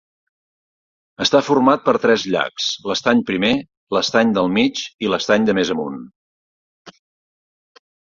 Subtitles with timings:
[1.25, 3.51] Està format per tres llacs, l'estany primer,
[3.97, 6.01] l'estany del mig i l'estany de més amunt.